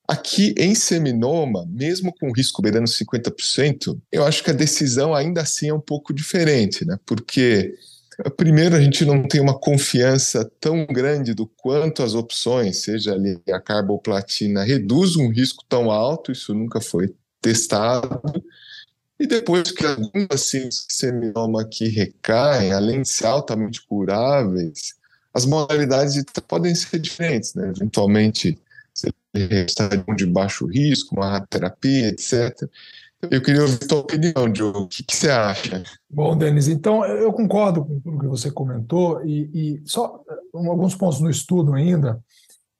aqui 0.07 0.53
em 0.57 0.73
seminoma, 0.73 1.65
mesmo 1.67 2.13
com 2.13 2.31
risco 2.31 2.61
beirando 2.61 2.89
50%, 2.89 3.99
eu 4.11 4.25
acho 4.25 4.43
que 4.43 4.49
a 4.49 4.53
decisão 4.53 5.13
ainda 5.13 5.41
assim 5.41 5.69
é 5.69 5.73
um 5.73 5.79
pouco 5.79 6.13
diferente, 6.13 6.83
né? 6.83 6.97
Porque 7.05 7.75
Primeiro, 8.37 8.77
a 8.77 8.79
gente 8.79 9.03
não 9.03 9.27
tem 9.27 9.41
uma 9.41 9.59
confiança 9.59 10.49
tão 10.61 10.85
grande 10.85 11.33
do 11.33 11.45
quanto 11.45 12.01
as 12.01 12.15
opções, 12.15 12.81
seja 12.81 13.13
ali 13.13 13.37
a 13.51 13.59
carboplatina, 13.59 14.63
reduz 14.63 15.17
um 15.17 15.27
risco 15.27 15.65
tão 15.67 15.91
alto, 15.91 16.31
isso 16.31 16.53
nunca 16.53 16.79
foi 16.79 17.13
testado. 17.45 18.21
E 19.19 19.27
depois 19.27 19.71
que 19.71 19.85
algumas 19.85 20.41
síndromes 20.41 20.87
de 20.87 20.93
seminoma 20.93 21.61
aqui 21.61 21.87
recaem, 21.87 22.73
além 22.73 23.03
de 23.03 23.07
ser 23.07 23.27
altamente 23.27 23.85
curáveis, 23.85 24.95
as 25.33 25.45
modalidades 25.45 26.21
podem 26.47 26.73
ser 26.73 26.99
diferentes, 26.99 27.53
né? 27.53 27.71
Eventualmente, 27.75 28.59
se 28.93 29.09
está 29.33 29.87
de 29.87 30.25
baixo 30.25 30.65
risco, 30.65 31.15
uma 31.15 31.39
terapia, 31.41 32.09
etc. 32.09 32.67
Eu 33.21 33.41
queria 33.41 33.61
ouvir 33.61 33.79
a 33.83 33.87
tua 33.87 33.99
opinião, 33.99 34.51
Diogo. 34.51 34.79
O 34.79 34.87
que, 34.87 35.03
que, 35.03 35.15
você 35.15 35.29
acha? 35.29 35.83
Bom, 36.09 36.37
Denis, 36.37 36.67
então 36.67 37.05
eu 37.05 37.31
concordo 37.31 37.85
com 37.85 38.09
o 38.09 38.19
que 38.19 38.27
você 38.27 38.51
comentou 38.51 39.25
e, 39.25 39.49
e 39.53 39.81
só 39.85 40.21
alguns 40.53 40.95
pontos 40.95 41.19
no 41.21 41.29
estudo 41.29 41.73
ainda. 41.73 42.21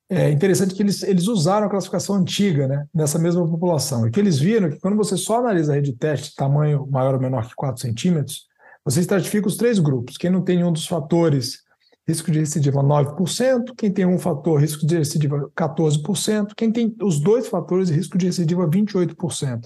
É 0.08 0.30
interessante 0.30 0.76
que 0.76 0.84
eles, 0.84 1.02
eles 1.02 1.28
usaram 1.28 1.66
a 1.66 1.70
classificação 1.70 2.16
antiga 2.16 2.68
né, 2.68 2.86
nessa 2.94 3.18
mesma 3.18 3.48
população 3.48 4.08
e 4.08 4.12
que 4.12 4.20
eles 4.20 4.38
viram 4.38 4.70
que 4.70 4.80
quando 4.80 4.96
você 4.96 5.18
só 5.18 5.40
analisa 5.40 5.72
a 5.72 5.76
rede 5.76 5.92
de 5.92 5.98
teste 5.98 6.36
tamanho 6.36 6.86
maior 6.92 7.16
ou 7.16 7.20
menor 7.20 7.48
que 7.48 7.56
4 7.56 7.82
centímetros, 7.82 8.46
você 8.84 9.00
estratifica 9.00 9.48
os 9.48 9.58
três 9.58 9.80
grupos. 9.80 10.16
Quem 10.16 10.30
não 10.30 10.44
tem 10.44 10.58
nenhum 10.58 10.72
dos 10.72 10.86
fatores, 10.86 11.64
risco 12.08 12.30
de 12.30 12.40
recidiva 12.40 12.84
9%, 12.84 13.74
quem 13.76 13.92
tem 13.92 14.06
um 14.06 14.20
fator, 14.20 14.62
risco 14.62 14.86
de 14.86 14.96
recidiva 14.96 15.50
14%, 15.58 16.54
quem 16.56 16.72
tem 16.72 16.96
os 17.02 17.20
dois 17.20 17.48
fatores, 17.48 17.90
risco 17.90 18.16
de 18.16 18.28
recidiva 18.28 18.70
28%. 18.70 19.66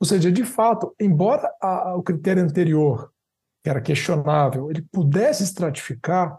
Ou 0.00 0.06
seja, 0.06 0.32
de 0.32 0.44
fato, 0.44 0.94
embora 0.98 1.50
a, 1.60 1.94
o 1.94 2.02
critério 2.02 2.42
anterior, 2.42 3.10
que 3.62 3.68
era 3.68 3.82
questionável, 3.82 4.70
ele 4.70 4.82
pudesse 4.90 5.42
estratificar, 5.42 6.38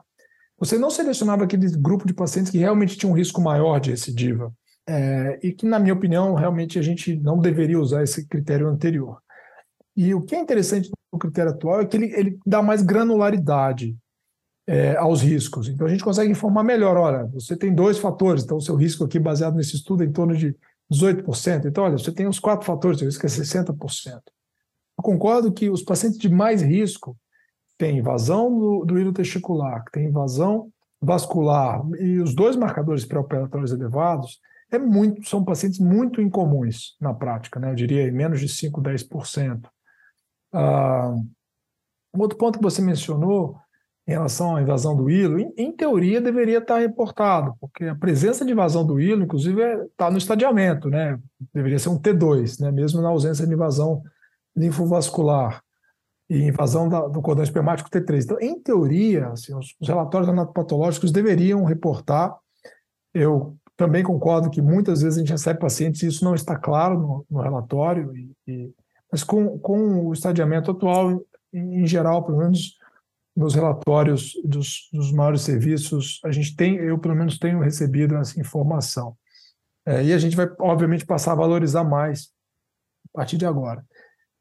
você 0.59 0.77
não 0.77 0.89
selecionava 0.89 1.43
aquele 1.43 1.69
grupo 1.77 2.05
de 2.05 2.13
pacientes 2.13 2.51
que 2.51 2.57
realmente 2.57 2.97
tinham 2.97 3.11
um 3.11 3.17
risco 3.17 3.41
maior 3.41 3.79
de 3.79 3.91
recidiva. 3.91 4.53
É, 4.87 5.39
e 5.43 5.53
que, 5.53 5.65
na 5.65 5.77
minha 5.77 5.93
opinião, 5.93 6.33
realmente 6.33 6.79
a 6.79 6.81
gente 6.81 7.15
não 7.17 7.37
deveria 7.37 7.79
usar 7.79 8.03
esse 8.03 8.27
critério 8.27 8.67
anterior. 8.67 9.21
E 9.95 10.13
o 10.13 10.21
que 10.21 10.35
é 10.35 10.39
interessante 10.39 10.89
no 11.11 11.19
critério 11.19 11.51
atual 11.51 11.81
é 11.81 11.85
que 11.85 11.95
ele, 11.95 12.11
ele 12.13 12.39
dá 12.45 12.61
mais 12.61 12.81
granularidade 12.81 13.95
é, 14.67 14.95
aos 14.97 15.21
riscos. 15.21 15.67
Então 15.67 15.87
a 15.87 15.89
gente 15.89 16.03
consegue 16.03 16.31
informar 16.31 16.63
melhor. 16.63 16.97
Olha, 16.97 17.25
você 17.25 17.55
tem 17.55 17.73
dois 17.73 17.97
fatores, 17.97 18.43
então 18.43 18.57
o 18.57 18.61
seu 18.61 18.75
risco 18.75 19.03
aqui, 19.03 19.19
baseado 19.19 19.55
nesse 19.55 19.75
estudo, 19.75 20.03
é 20.03 20.05
em 20.05 20.11
torno 20.11 20.35
de 20.35 20.55
18%. 20.91 21.65
Então, 21.65 21.83
olha, 21.83 21.97
você 21.97 22.11
tem 22.11 22.27
os 22.27 22.39
quatro 22.39 22.65
fatores, 22.65 23.01
o 23.01 23.05
risco 23.05 23.25
é 23.25 23.29
60%. 23.29 24.21
Eu 24.97 25.03
concordo 25.03 25.51
que 25.51 25.69
os 25.69 25.83
pacientes 25.83 26.19
de 26.19 26.29
mais 26.29 26.61
risco 26.61 27.17
têm 27.79 27.97
invasão 27.97 28.59
do, 28.59 28.85
do 28.85 28.99
hilo 28.99 29.13
testicular, 29.13 29.83
têm 29.91 30.07
invasão 30.07 30.69
vascular 31.01 31.81
e 31.97 32.19
os 32.19 32.35
dois 32.35 32.57
marcadores 32.57 33.05
pré-operatórios 33.05 33.71
elevados 33.71 34.41
é 34.69 34.77
muito, 34.77 35.27
são 35.27 35.43
pacientes 35.43 35.79
muito 35.79 36.21
incomuns 36.21 36.97
na 36.99 37.13
prática, 37.13 37.57
né? 37.57 37.71
eu 37.71 37.75
diria 37.75 38.11
menos 38.11 38.41
de 38.41 38.49
5, 38.49 38.81
10%. 38.81 39.61
Ah, 40.53 41.15
um 42.13 42.19
outro 42.19 42.37
ponto 42.37 42.59
que 42.59 42.63
você 42.63 42.81
mencionou 42.81 43.57
em 44.05 44.11
relação 44.11 44.57
à 44.57 44.61
invasão 44.61 44.95
do 44.95 45.09
hilo, 45.09 45.39
em, 45.39 45.53
em, 45.55 45.71
teoria 45.71 46.19
deveria 46.19 46.57
estar 46.57 46.79
reportado, 46.79 47.55
porque 47.61 47.85
a 47.85 47.95
presença 47.95 48.43
de 48.43 48.51
invasão 48.51 48.85
do 48.85 48.99
hilo, 48.99 49.23
inclusive, 49.23 49.61
está 49.85 50.07
é, 50.07 50.11
no 50.11 50.17
estadiamento, 50.17 50.89
né? 50.89 51.19
Deveria 51.53 51.77
ser 51.77 51.89
um 51.89 51.99
T2, 51.99 52.59
né? 52.59 52.71
Mesmo 52.71 53.01
na 53.01 53.09
ausência 53.09 53.45
de 53.45 53.53
invasão 53.53 54.01
linfovascular 54.55 55.61
e 56.29 56.43
invasão 56.43 56.87
da, 56.87 57.07
do 57.07 57.21
cordão 57.21 57.43
espermático 57.43 57.89
T3. 57.89 58.23
Então, 58.23 58.39
em 58.39 58.59
teoria, 58.59 59.29
assim, 59.29 59.55
os, 59.55 59.75
os 59.79 59.87
relatórios 59.87 60.29
anatopatológicos 60.29 61.11
deveriam 61.11 61.63
reportar. 61.63 62.37
Eu 63.13 63.57
também 63.75 64.03
concordo 64.03 64.49
que 64.49 64.61
muitas 64.61 65.01
vezes 65.01 65.17
a 65.17 65.21
gente 65.21 65.31
recebe 65.31 65.59
pacientes 65.59 66.03
e 66.03 66.07
isso 66.07 66.23
não 66.23 66.35
está 66.35 66.55
claro 66.55 66.99
no, 66.99 67.25
no 67.31 67.41
relatório, 67.41 68.15
e, 68.15 68.31
e, 68.45 68.73
mas 69.11 69.23
com, 69.23 69.57
com 69.57 70.05
o 70.05 70.13
estadiamento 70.13 70.69
atual, 70.69 71.25
em, 71.53 71.81
em 71.81 71.87
geral, 71.87 72.23
pelo 72.23 72.37
menos 72.37 72.77
nos 73.35 73.55
relatórios 73.55 74.33
dos, 74.43 74.89
dos, 74.91 75.13
maiores 75.13 75.41
serviços, 75.41 76.19
a 76.25 76.31
gente 76.31 76.55
tem, 76.55 76.75
eu 76.75 76.99
pelo 76.99 77.15
menos 77.15 77.39
tenho 77.39 77.59
recebido 77.61 78.17
essa 78.17 78.39
informação. 78.39 79.15
É, 79.85 80.03
e 80.03 80.11
a 80.11 80.17
gente 80.17 80.35
vai, 80.35 80.47
obviamente, 80.59 81.05
passar 81.05 81.31
a 81.31 81.35
valorizar 81.35 81.85
mais 81.85 82.29
a 83.13 83.19
partir 83.19 83.37
de 83.37 83.45
agora. 83.45 83.83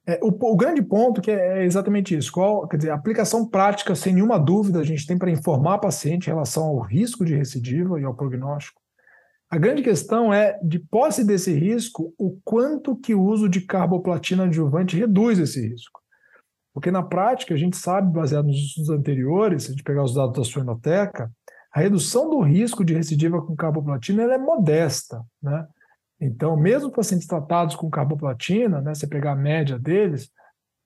É, 0.08 0.18
o, 0.22 0.28
o, 0.28 0.56
grande 0.56 0.80
ponto 0.80 1.20
que 1.20 1.30
é, 1.30 1.58
é 1.58 1.64
exatamente 1.66 2.16
isso. 2.16 2.32
Qual, 2.32 2.66
quer 2.66 2.78
dizer, 2.78 2.90
aplicação 2.90 3.46
prática, 3.46 3.94
sem 3.94 4.14
nenhuma 4.14 4.38
dúvida, 4.38 4.80
a 4.80 4.84
gente 4.84 5.06
tem 5.06 5.18
para 5.18 5.30
informar 5.30 5.74
a 5.74 5.78
paciente 5.78 6.28
em 6.28 6.30
relação 6.30 6.64
ao 6.64 6.80
risco 6.80 7.26
de 7.26 7.36
recidiva 7.36 8.00
e 8.00 8.04
ao 8.04 8.14
prognóstico. 8.14 8.80
A 9.50 9.58
grande 9.58 9.82
questão 9.82 10.32
é, 10.32 10.58
de 10.62 10.78
posse 10.78 11.22
desse 11.22 11.52
risco, 11.52 12.14
o 12.18 12.38
quanto 12.42 12.96
que 12.96 13.14
o 13.14 13.22
uso 13.22 13.50
de 13.50 13.60
carboplatina 13.60 14.44
adjuvante 14.44 14.96
reduz 14.96 15.38
esse 15.38 15.68
risco. 15.68 16.00
Porque 16.72 16.90
na 16.90 17.02
prática, 17.02 17.52
a 17.52 17.58
gente 17.58 17.76
sabe, 17.76 18.10
baseado 18.10 18.46
nos 18.46 18.56
estudos 18.56 18.88
anteriores, 18.88 19.64
se 19.64 19.68
a 19.68 19.72
gente 19.72 19.84
pegar 19.84 20.04
os 20.04 20.14
dados 20.14 20.38
da 20.38 20.44
sua 20.44 20.62
enoteca, 20.62 21.30
a 21.70 21.80
redução 21.80 22.30
do 22.30 22.40
risco 22.40 22.82
de 22.82 22.94
recidiva 22.94 23.42
com 23.42 23.54
carboplatina 23.54 24.22
é 24.22 24.38
modesta. 24.38 25.22
Né? 25.42 25.66
Então, 26.20 26.56
mesmo 26.56 26.90
pacientes 26.90 27.26
tratados 27.26 27.76
com 27.76 27.88
carboplatina, 27.88 28.80
né, 28.80 28.94
você 28.94 29.06
pegar 29.06 29.32
a 29.32 29.36
média 29.36 29.78
deles, 29.78 30.30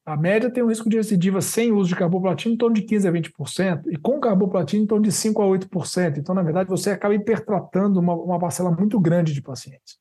a 0.04 0.16
média 0.16 0.50
tem 0.50 0.62
um 0.62 0.68
risco 0.68 0.90
de 0.90 0.96
recidiva 0.96 1.40
sem 1.40 1.72
uso 1.72 1.88
de 1.88 1.96
carboplatina 1.96 2.54
em 2.54 2.58
torno 2.58 2.74
de 2.74 2.82
15% 2.82 3.08
a 3.08 3.12
20%, 3.12 3.82
e 3.92 3.96
com 3.96 4.20
carboplatina 4.20 4.82
em 4.82 4.86
torno 4.86 5.04
de 5.04 5.12
5% 5.12 5.40
a 5.40 5.46
8%. 5.46 6.18
Então, 6.18 6.34
na 6.34 6.42
verdade, 6.42 6.68
você 6.68 6.90
acaba 6.90 7.14
hipertratando 7.14 8.00
uma, 8.00 8.14
uma 8.14 8.38
parcela 8.38 8.70
muito 8.70 8.98
grande 9.00 9.32
de 9.32 9.40
pacientes. 9.40 9.96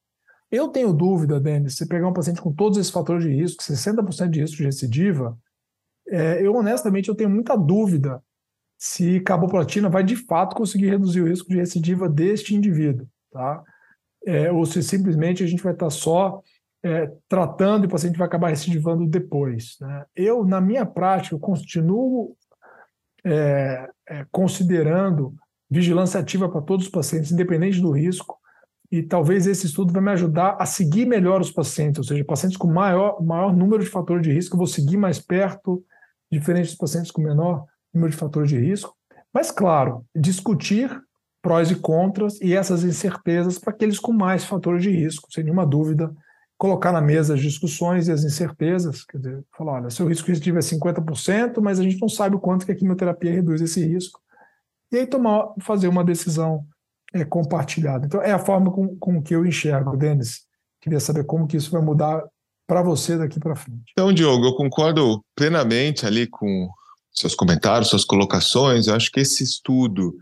Eu 0.51 0.67
tenho 0.67 0.91
dúvida, 0.91 1.39
Denis, 1.39 1.77
se 1.77 1.87
pegar 1.87 2.07
um 2.07 2.13
paciente 2.13 2.41
com 2.41 2.51
todos 2.51 2.77
esses 2.77 2.91
fatores 2.91 3.23
de 3.23 3.29
risco, 3.29 3.63
60% 3.63 4.29
de 4.29 4.41
risco 4.41 4.57
de 4.57 4.65
recidiva, 4.65 5.37
é, 6.09 6.45
eu 6.45 6.53
honestamente 6.55 7.07
eu 7.07 7.15
tenho 7.15 7.29
muita 7.29 7.55
dúvida 7.55 8.21
se 8.77 9.19
carboplatina 9.19 9.87
vai 9.87 10.03
de 10.03 10.15
fato 10.15 10.55
conseguir 10.55 10.89
reduzir 10.89 11.21
o 11.21 11.27
risco 11.27 11.47
de 11.49 11.57
recidiva 11.57 12.09
deste 12.09 12.55
indivíduo, 12.55 13.07
tá? 13.31 13.63
É, 14.25 14.51
ou 14.51 14.65
se 14.65 14.83
simplesmente 14.83 15.43
a 15.43 15.47
gente 15.47 15.63
vai 15.63 15.73
estar 15.73 15.89
só 15.89 16.41
é, 16.83 17.11
tratando 17.27 17.83
e 17.83 17.87
o 17.87 17.89
paciente 17.89 18.17
vai 18.17 18.27
acabar 18.27 18.49
recidivando 18.49 19.07
depois. 19.07 19.77
Né? 19.79 20.05
Eu, 20.15 20.45
na 20.45 20.59
minha 20.59 20.85
prática, 20.85 21.37
continuo 21.37 22.35
é, 23.23 23.89
é, 24.07 24.25
considerando 24.31 25.33
vigilância 25.69 26.19
ativa 26.19 26.49
para 26.49 26.61
todos 26.61 26.85
os 26.85 26.91
pacientes, 26.91 27.31
independente 27.31 27.79
do 27.79 27.91
risco, 27.91 28.37
e 28.91 29.01
talvez 29.01 29.47
esse 29.47 29.67
estudo 29.67 29.93
vai 29.93 30.01
me 30.01 30.11
ajudar 30.11 30.57
a 30.59 30.65
seguir 30.65 31.05
melhor 31.05 31.39
os 31.39 31.49
pacientes, 31.49 31.99
ou 31.99 32.03
seja, 32.03 32.25
pacientes 32.25 32.57
com 32.57 32.67
maior, 32.67 33.23
maior 33.23 33.55
número 33.55 33.81
de 33.81 33.89
fatores 33.89 34.21
de 34.21 34.33
risco, 34.33 34.55
eu 34.55 34.57
vou 34.57 34.67
seguir 34.67 34.97
mais 34.97 35.17
perto, 35.17 35.81
diferente 36.29 36.67
dos 36.67 36.75
pacientes 36.75 37.09
com 37.09 37.21
menor 37.21 37.65
número 37.93 38.11
de 38.11 38.17
fatores 38.17 38.49
de 38.49 38.59
risco. 38.59 38.93
Mas, 39.33 39.49
claro, 39.49 40.05
discutir 40.13 40.91
prós 41.41 41.71
e 41.71 41.75
contras 41.75 42.39
e 42.41 42.53
essas 42.53 42.83
incertezas 42.83 43.57
para 43.57 43.71
aqueles 43.71 43.99
com 43.99 44.13
mais 44.13 44.43
fatores 44.45 44.83
de 44.83 44.91
risco, 44.91 45.31
sem 45.31 45.43
nenhuma 45.43 45.65
dúvida. 45.65 46.13
Colocar 46.57 46.91
na 46.91 47.01
mesa 47.01 47.33
as 47.33 47.41
discussões 47.41 48.07
e 48.07 48.11
as 48.11 48.23
incertezas, 48.23 49.03
quer 49.03 49.17
dizer, 49.17 49.43
falar, 49.57 49.73
olha, 49.73 49.89
seu 49.89 50.07
risco 50.07 50.27
positivo 50.27 50.59
é 50.59 50.61
50%, 50.61 51.59
mas 51.59 51.79
a 51.79 51.83
gente 51.83 51.99
não 51.99 52.07
sabe 52.07 52.35
o 52.35 52.39
quanto 52.39 52.65
que 52.65 52.71
a 52.71 52.75
quimioterapia 52.75 53.31
reduz 53.31 53.61
esse 53.61 53.83
risco. 53.83 54.21
E 54.91 54.97
aí 54.97 55.07
tomar, 55.07 55.47
fazer 55.59 55.87
uma 55.87 56.03
decisão 56.03 56.63
é, 57.13 57.25
compartilhada. 57.25 58.05
Então, 58.05 58.21
é 58.21 58.31
a 58.31 58.39
forma 58.39 58.71
com, 58.71 58.95
com 58.97 59.21
que 59.21 59.33
eu 59.33 59.45
enxergo, 59.45 59.97
Denis. 59.97 60.41
Queria 60.79 60.99
saber 60.99 61.23
como 61.23 61.47
que 61.47 61.57
isso 61.57 61.71
vai 61.71 61.81
mudar 61.81 62.23
para 62.67 62.81
você 62.81 63.17
daqui 63.17 63.39
para 63.39 63.55
frente. 63.55 63.91
Então, 63.91 64.13
Diogo, 64.13 64.45
eu 64.45 64.55
concordo 64.55 65.23
plenamente 65.35 66.05
ali 66.05 66.27
com 66.27 66.69
seus 67.11 67.35
comentários, 67.35 67.89
suas 67.89 68.05
colocações. 68.05 68.87
Eu 68.87 68.95
acho 68.95 69.11
que 69.11 69.19
esse 69.19 69.43
estudo 69.43 70.15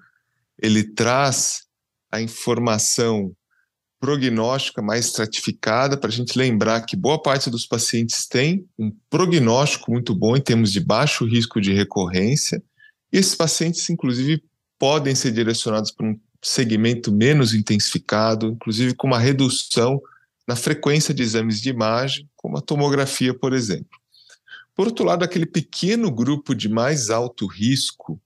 ele 0.62 0.84
traz 0.84 1.64
a 2.12 2.22
informação 2.22 3.34
prognóstica 4.00 4.82
mais 4.82 5.08
estratificada 5.08 5.98
para 5.98 6.10
a 6.10 6.12
gente 6.12 6.38
lembrar 6.38 6.82
que 6.82 6.96
boa 6.96 7.22
parte 7.22 7.50
dos 7.50 7.66
pacientes 7.66 8.26
tem 8.28 8.66
um 8.78 8.92
prognóstico 9.10 9.92
muito 9.92 10.16
bom 10.16 10.38
em 10.38 10.42
termos 10.42 10.72
de 10.72 10.80
baixo 10.80 11.26
risco 11.26 11.60
de 11.60 11.74
recorrência. 11.74 12.64
E 13.12 13.18
esses 13.18 13.36
pacientes, 13.36 13.90
inclusive, 13.90 14.42
podem 14.78 15.14
ser 15.14 15.32
direcionados 15.32 15.92
para 15.92 16.08
um 16.08 16.18
segmento 16.42 17.12
menos 17.12 17.54
intensificado, 17.54 18.48
inclusive 18.48 18.96
com 18.96 19.08
uma 19.08 19.20
redução 19.20 20.02
na 20.48 20.56
frequência 20.56 21.14
de 21.14 21.22
exames 21.22 21.62
de 21.62 21.70
imagem, 21.70 22.28
como 22.36 22.58
a 22.58 22.62
tomografia, 22.62 23.34
por 23.34 23.54
exemplo. 23.54 24.00
Por 24.74 24.88
outro 24.88 25.04
lado, 25.04 25.26
aquele 25.26 25.46
pequeno 25.46 26.10
grupo 26.10 26.56
de 26.56 26.70
mais 26.70 27.10
alto 27.10 27.46
risco, 27.46 28.20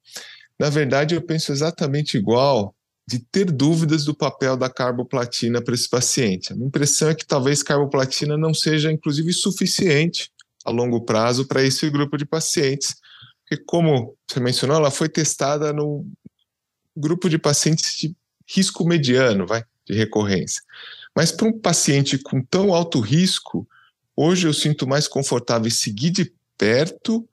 na 0.59 0.69
verdade, 0.69 1.15
eu 1.15 1.21
penso 1.21 1.51
exatamente 1.51 2.17
igual 2.17 2.75
de 3.05 3.19
ter 3.19 3.51
dúvidas 3.51 4.05
do 4.05 4.15
papel 4.15 4.55
da 4.55 4.69
carboplatina 4.69 5.61
para 5.61 5.73
esse 5.73 5.89
paciente. 5.89 6.53
A 6.53 6.55
minha 6.55 6.67
impressão 6.67 7.09
é 7.09 7.15
que 7.15 7.25
talvez 7.25 7.61
carboplatina 7.61 8.37
não 8.37 8.53
seja, 8.53 8.91
inclusive, 8.91 9.33
suficiente 9.33 10.31
a 10.63 10.71
longo 10.71 11.01
prazo 11.01 11.45
para 11.45 11.63
esse 11.63 11.89
grupo 11.89 12.17
de 12.17 12.25
pacientes, 12.25 12.95
porque, 13.41 13.61
como 13.65 14.15
você 14.25 14.39
mencionou, 14.39 14.77
ela 14.77 14.89
foi 14.89 15.09
testada 15.09 15.73
no 15.73 16.07
grupo 16.95 17.29
de 17.29 17.37
pacientes 17.37 17.95
de 17.97 18.15
risco 18.47 18.87
mediano, 18.87 19.45
vai, 19.45 19.63
de 19.85 19.93
recorrência. 19.93 20.61
Mas 21.15 21.31
para 21.31 21.47
um 21.47 21.59
paciente 21.59 22.17
com 22.17 22.41
tão 22.41 22.73
alto 22.73 22.99
risco, 22.99 23.67
hoje 24.15 24.47
eu 24.47 24.53
sinto 24.53 24.87
mais 24.87 25.07
confortável 25.07 25.69
seguir 25.69 26.11
de 26.11 26.33
perto 26.57 27.27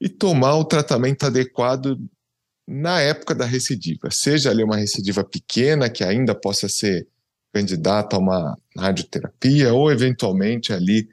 e 0.00 0.08
tomar 0.08 0.56
o 0.56 0.64
tratamento 0.64 1.24
adequado 1.24 1.98
na 2.70 3.00
época 3.00 3.34
da 3.34 3.46
recidiva, 3.46 4.10
seja 4.10 4.50
ali 4.50 4.62
uma 4.62 4.76
recidiva 4.76 5.24
pequena 5.24 5.88
que 5.88 6.04
ainda 6.04 6.34
possa 6.34 6.68
ser 6.68 7.08
candidata 7.50 8.14
a 8.14 8.18
uma 8.18 8.58
radioterapia 8.76 9.72
ou 9.72 9.90
eventualmente 9.90 10.70
ali, 10.70 11.08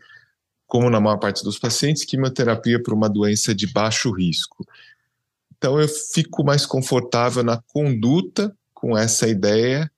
como 0.68 0.90
na 0.90 1.00
maior 1.00 1.18
parte 1.18 1.46
dos 1.46 1.58
pacientes, 1.58 2.04
quimioterapia 2.04 2.84
para 2.84 2.94
uma 2.94 3.08
doença 3.08 3.56
de 3.56 3.72
baixo 3.72 4.12
risco. 4.12 4.68
Então 5.58 5.80
eu 5.80 5.88
fico 5.88 6.44
mais 6.44 6.66
confortável 6.66 7.42
na 7.42 7.62
conduta 7.68 8.54
com 8.74 8.98
essa 8.98 9.26
ideia, 9.26 9.90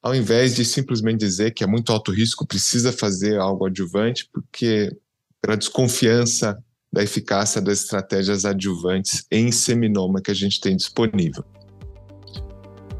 ao 0.00 0.14
invés 0.14 0.54
de 0.54 0.64
simplesmente 0.64 1.18
dizer 1.18 1.50
que 1.50 1.64
é 1.64 1.66
muito 1.66 1.90
alto 1.90 2.12
risco, 2.12 2.46
precisa 2.46 2.92
fazer 2.92 3.40
algo 3.40 3.66
adjuvante, 3.66 4.30
porque 4.32 4.96
pela 5.42 5.56
desconfiança 5.56 6.56
da 6.98 7.04
eficácia 7.04 7.60
das 7.60 7.82
estratégias 7.84 8.44
adjuvantes 8.44 9.24
em 9.30 9.52
seminoma 9.52 10.20
que 10.20 10.32
a 10.32 10.34
gente 10.34 10.60
tem 10.60 10.76
disponível. 10.76 11.44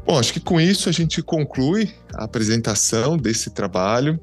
Bom, 0.05 0.17
acho 0.17 0.31
que 0.31 0.39
com 0.39 0.59
isso 0.59 0.87
a 0.87 0.91
gente 0.93 1.21
conclui 1.21 1.93
a 2.15 2.23
apresentação 2.23 3.17
desse 3.17 3.49
trabalho. 3.49 4.17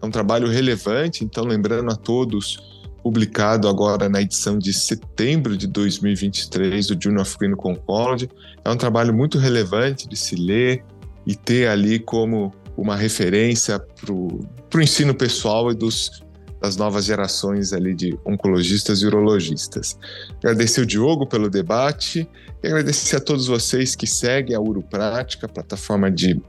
É 0.00 0.06
um 0.06 0.10
trabalho 0.10 0.48
relevante, 0.48 1.24
então, 1.24 1.44
lembrando 1.44 1.92
a 1.92 1.94
todos, 1.94 2.80
publicado 3.02 3.68
agora 3.68 4.08
na 4.08 4.22
edição 4.22 4.58
de 4.58 4.72
setembro 4.72 5.58
de 5.58 5.66
2023 5.66 6.86
do 6.86 6.98
Journal 6.98 7.20
of 7.20 7.36
Clinical 7.36 7.72
Oncology. 7.72 8.30
É 8.64 8.70
um 8.70 8.78
trabalho 8.78 9.12
muito 9.12 9.36
relevante 9.36 10.08
de 10.08 10.16
se 10.16 10.36
ler 10.36 10.82
e 11.26 11.36
ter 11.36 11.68
ali 11.68 11.98
como 11.98 12.50
uma 12.78 12.96
referência 12.96 13.78
para 13.78 14.10
o 14.10 14.80
ensino 14.80 15.14
pessoal 15.14 15.70
e 15.70 15.74
dos 15.74 16.26
das 16.60 16.76
novas 16.76 17.04
gerações 17.04 17.72
ali 17.72 17.94
de 17.94 18.18
oncologistas 18.24 19.00
e 19.00 19.06
urologistas. 19.06 19.98
Agradecer 20.38 20.80
o 20.80 20.86
Diogo 20.86 21.26
pelo 21.26 21.48
debate 21.48 22.28
e 22.62 22.66
agradecer 22.66 23.16
a 23.16 23.20
todos 23.20 23.46
vocês 23.46 23.94
que 23.94 24.06
seguem 24.06 24.56
a 24.56 24.60
Uroprática, 24.60 25.48
plataforma 25.48 26.10
de 26.10 26.40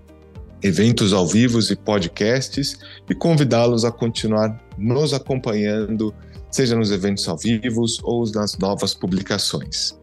eventos 0.62 1.14
ao 1.14 1.26
vivo 1.26 1.60
e 1.60 1.76
podcasts, 1.76 2.78
e 3.10 3.16
convidá-los 3.16 3.86
a 3.86 3.92
continuar 3.92 4.60
nos 4.78 5.14
acompanhando, 5.14 6.14
seja 6.52 6.76
nos 6.76 6.92
eventos 6.92 7.28
ao 7.28 7.38
vivo 7.38 7.86
ou 8.04 8.30
nas 8.32 8.58
novas 8.58 8.94
publicações. 8.94 9.98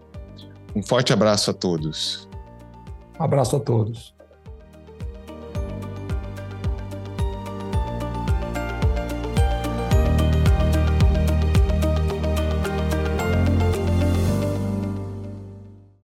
Um 0.75 0.83
forte 0.83 1.13
abraço 1.13 1.51
a 1.51 1.55
todos. 1.55 2.29
abraço 3.19 3.57
a 3.57 3.61
todos. 3.61 4.16